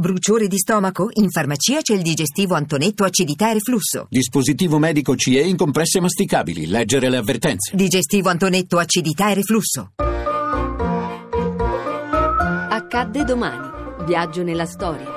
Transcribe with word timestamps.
Bruciore 0.00 0.46
di 0.46 0.58
stomaco? 0.58 1.08
In 1.14 1.28
farmacia 1.28 1.80
c'è 1.80 1.92
il 1.92 2.02
digestivo 2.02 2.54
Antonetto 2.54 3.02
acidità 3.02 3.50
e 3.50 3.54
reflusso. 3.54 4.06
Dispositivo 4.08 4.78
medico 4.78 5.16
CE 5.16 5.40
in 5.40 5.56
compresse 5.56 6.00
masticabili. 6.00 6.68
Leggere 6.68 7.10
le 7.10 7.16
avvertenze. 7.16 7.74
Digestivo 7.74 8.28
Antonetto 8.28 8.78
acidità 8.78 9.28
e 9.32 9.34
reflusso. 9.34 9.94
Accadde 12.70 13.24
domani. 13.24 14.04
Viaggio 14.06 14.44
nella 14.44 14.66
storia. 14.66 15.16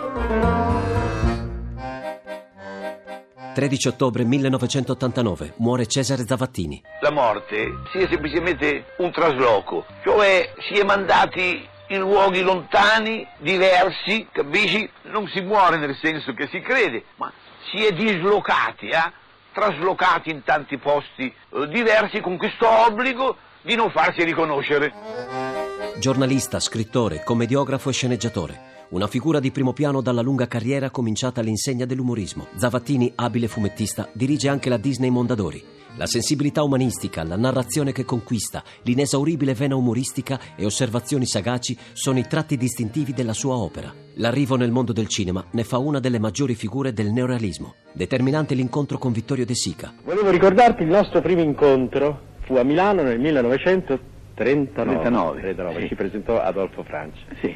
13 3.54 3.88
ottobre 3.88 4.24
1989 4.24 5.54
muore 5.58 5.86
Cesare 5.86 6.26
Zavattini. 6.26 6.82
La 7.02 7.12
morte 7.12 7.68
sia 7.92 8.08
semplicemente 8.10 8.86
un 8.98 9.12
trasloco, 9.12 9.86
cioè 10.04 10.52
si 10.68 10.80
è 10.80 10.84
mandati 10.84 11.70
in 11.92 12.00
luoghi 12.00 12.42
lontani, 12.42 13.28
diversi, 13.38 14.28
capisci? 14.32 14.90
Non 15.04 15.28
si 15.28 15.42
muore 15.42 15.78
nel 15.78 15.96
senso 16.02 16.34
che 16.34 16.48
si 16.48 16.62
crede, 16.62 17.04
ma 17.18 17.32
si 17.70 17.86
è 17.86 17.92
dislocati, 17.92 18.88
eh? 18.88 19.12
traslocati 19.54 20.30
in 20.30 20.44
tanti 20.44 20.78
posti 20.78 21.24
eh, 21.24 21.68
diversi 21.68 22.22
con 22.22 22.38
questo 22.38 22.68
obbligo 22.68 23.36
di 23.62 23.76
non 23.76 23.92
farsi 23.92 24.24
riconoscere. 24.24 24.94
Giornalista, 26.00 26.60
scrittore, 26.60 27.24
commediografo 27.24 27.90
e 27.90 27.94
sceneggiatore. 27.94 28.70
Una 28.90 29.08
figura 29.08 29.40
di 29.40 29.52
primo 29.52 29.74
piano 29.74 30.02
dalla 30.02 30.22
lunga 30.22 30.48
carriera 30.48 30.90
cominciata 30.90 31.42
all'insegna 31.42 31.86
dell'umorismo. 31.86 32.48
Zavattini, 32.56 33.12
abile 33.16 33.48
fumettista, 33.48 34.10
dirige 34.14 34.50
anche 34.50 34.70
la 34.70 34.78
Disney 34.78 35.10
Mondadori. 35.10 35.81
La 35.98 36.06
sensibilità 36.06 36.64
umanistica, 36.64 37.24
la 37.24 37.36
narrazione 37.36 37.92
che 37.92 38.06
conquista, 38.06 38.64
l'inesauribile 38.84 39.54
vena 39.54 39.76
umoristica 39.76 40.40
e 40.56 40.64
osservazioni 40.66 41.26
sagaci 41.26 41.78
sono 41.92 42.18
i 42.18 42.26
tratti 42.28 42.56
distintivi 42.56 43.14
della 43.14 43.34
sua 43.34 43.56
opera. 43.56 43.94
L'arrivo 44.16 44.56
nel 44.56 44.72
mondo 44.72 44.94
del 44.94 45.08
cinema 45.08 45.44
ne 45.52 45.64
fa 45.64 45.78
una 45.78 46.00
delle 46.00 46.18
maggiori 46.18 46.56
figure 46.56 46.94
del 46.94 47.12
neorealismo. 47.12 47.76
Determinante 47.92 48.56
l'incontro 48.56 48.98
con 48.98 49.12
Vittorio 49.12 49.46
De 49.46 49.54
Sica. 49.54 49.94
Volevo 50.06 50.30
ricordarti 50.30 50.84
il 50.84 50.90
nostro 50.90 51.22
primo 51.22 51.42
incontro. 51.42 52.30
Fu 52.46 52.56
a 52.56 52.64
Milano 52.64 53.04
nel 53.04 53.20
1939. 53.20 54.10
39, 54.34 55.42
39, 55.42 55.82
sì. 55.82 55.88
Ci 55.90 55.96
presentò 55.96 56.40
Adolfo 56.40 56.84
Francia. 56.84 57.22
Sì. 57.42 57.54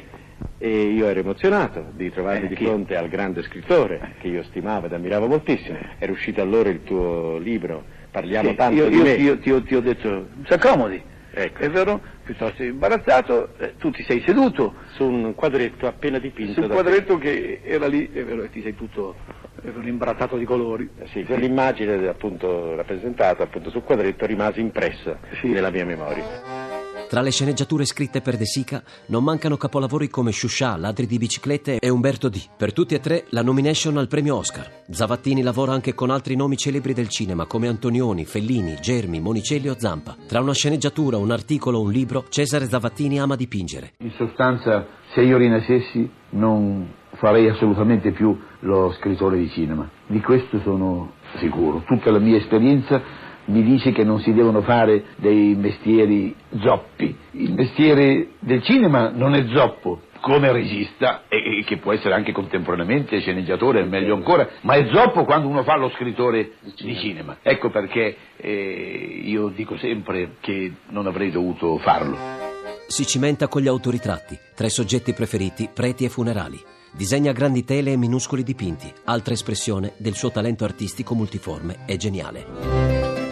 E 0.58 0.68
io 0.68 1.06
ero 1.06 1.20
emozionato 1.20 1.86
di 1.94 2.10
trovarmi 2.10 2.46
Eh, 2.46 2.48
di 2.48 2.56
fronte 2.56 2.96
al 2.96 3.08
grande 3.08 3.42
scrittore 3.42 4.14
che 4.20 4.28
io 4.28 4.42
stimavo 4.44 4.86
ed 4.86 4.92
ammiravo 4.92 5.26
moltissimo. 5.26 5.78
Era 5.98 6.12
uscito 6.12 6.42
allora 6.42 6.68
il 6.68 6.82
tuo 6.84 7.38
libro 7.38 7.94
Parliamo 8.16 8.48
Sì, 8.48 8.54
tanto 8.54 8.74
io, 8.82 8.88
di 8.88 8.96
io- 8.96 9.02
me. 9.02 9.12
io- 9.12 9.38
ti, 9.38 9.50
ho, 9.50 9.62
ti 9.62 9.74
ho 9.74 9.80
detto, 9.82 10.28
si 10.46 10.52
accomodi. 10.54 11.02
Ecco. 11.32 11.58
È 11.60 11.68
vero? 11.68 12.00
Piuttosto 12.24 12.62
imbarazzato, 12.62 13.50
eh, 13.58 13.74
tu 13.76 13.90
ti 13.90 14.02
sei 14.04 14.22
seduto 14.24 14.76
Su 14.94 15.04
un 15.04 15.34
quadretto 15.34 15.86
appena 15.86 16.18
dipinto 16.18 16.54
sul 16.54 16.66
da 16.68 16.72
quadretto 16.72 17.18
che 17.18 17.60
era 17.62 17.86
lì, 17.86 18.10
è 18.10 18.24
vero, 18.24 18.42
e 18.44 18.48
ti 18.48 18.62
sei 18.62 18.74
tutto 18.74 19.16
imbarazzato 19.82 20.38
di 20.38 20.46
colori. 20.46 20.88
te. 20.98 21.08
Sì, 21.08 21.24
quell'immagine 21.24 22.08
appunto 22.08 22.74
rappresentata 22.74 23.42
appunto 23.42 23.68
sul 23.68 23.82
quadretto 23.82 24.24
rimase 24.24 24.60
impressa 24.60 25.18
Sì. 25.38 25.48
nella 25.48 25.70
mia 25.70 25.84
memoria. 25.84 26.24
Tra 27.08 27.20
le 27.20 27.30
sceneggiature 27.30 27.84
scritte 27.84 28.20
per 28.20 28.36
De 28.36 28.46
Sica 28.46 28.82
non 29.06 29.22
mancano 29.22 29.56
capolavori 29.56 30.08
come 30.08 30.32
Shusha, 30.32 30.76
Ladri 30.76 31.06
di 31.06 31.18
biciclette 31.18 31.78
e 31.78 31.88
Umberto 31.88 32.28
D. 32.28 32.36
Per 32.56 32.72
tutti 32.72 32.96
e 32.96 33.00
tre 33.00 33.26
la 33.28 33.42
nomination 33.42 33.96
al 33.96 34.08
premio 34.08 34.34
Oscar. 34.34 34.82
Zavattini 34.90 35.42
lavora 35.42 35.72
anche 35.72 35.94
con 35.94 36.10
altri 36.10 36.34
nomi 36.34 36.56
celebri 36.56 36.94
del 36.94 37.08
cinema 37.08 37.46
come 37.46 37.68
Antonioni, 37.68 38.24
Fellini, 38.24 38.74
Germi, 38.80 39.20
Monicelli 39.20 39.68
o 39.68 39.76
Zampa. 39.78 40.16
Tra 40.26 40.40
una 40.40 40.52
sceneggiatura, 40.52 41.16
un 41.16 41.30
articolo 41.30 41.78
o 41.78 41.82
un 41.82 41.92
libro, 41.92 42.24
Cesare 42.28 42.66
Zavattini 42.66 43.20
ama 43.20 43.36
dipingere. 43.36 43.92
In 43.98 44.12
sostanza, 44.16 44.84
se 45.14 45.22
io 45.22 45.36
rinascessi 45.36 46.10
non 46.30 46.92
farei 47.18 47.48
assolutamente 47.48 48.10
più 48.10 48.36
lo 48.60 48.92
scrittore 48.98 49.38
di 49.38 49.48
cinema. 49.50 49.88
Di 50.08 50.20
questo 50.20 50.60
sono 50.64 51.12
sicuro. 51.38 51.84
Tutta 51.86 52.10
la 52.10 52.18
mia 52.18 52.36
esperienza 52.36 53.00
mi 53.46 53.62
dice 53.62 53.92
che 53.92 54.04
non 54.04 54.20
si 54.20 54.32
devono 54.32 54.62
fare 54.62 55.04
dei 55.16 55.54
mestieri 55.54 56.34
zoppi. 56.60 57.16
Il 57.32 57.52
mestiere 57.52 58.28
del 58.38 58.62
cinema 58.62 59.10
non 59.10 59.34
è 59.34 59.46
zoppo 59.54 60.00
come 60.20 60.50
regista 60.50 61.22
e, 61.28 61.62
che 61.64 61.76
può 61.76 61.92
essere 61.92 62.14
anche 62.14 62.32
contemporaneamente 62.32 63.20
sceneggiatore, 63.20 63.84
meglio 63.84 64.14
ancora, 64.14 64.48
ma 64.62 64.74
è 64.74 64.88
zoppo 64.92 65.24
quando 65.24 65.46
uno 65.46 65.62
fa 65.62 65.76
lo 65.76 65.90
scrittore 65.90 66.54
di 66.80 66.96
cinema. 66.96 67.36
Ecco 67.42 67.70
perché 67.70 68.16
eh, 68.36 69.20
io 69.22 69.48
dico 69.48 69.76
sempre 69.78 70.36
che 70.40 70.72
non 70.88 71.06
avrei 71.06 71.30
dovuto 71.30 71.78
farlo. 71.78 72.16
Si 72.88 73.06
cimenta 73.06 73.48
con 73.48 73.62
gli 73.62 73.68
autoritratti, 73.68 74.36
tra 74.54 74.66
i 74.66 74.70
soggetti 74.70 75.12
preferiti 75.12 75.68
preti 75.72 76.04
e 76.04 76.08
funerali. 76.08 76.58
Disegna 76.92 77.32
grandi 77.32 77.62
tele 77.64 77.92
e 77.92 77.96
minuscoli 77.96 78.42
dipinti, 78.42 78.90
altra 79.04 79.34
espressione 79.34 79.92
del 79.98 80.14
suo 80.14 80.30
talento 80.30 80.64
artistico 80.64 81.14
multiforme 81.14 81.84
e 81.86 81.96
geniale. 81.96 82.95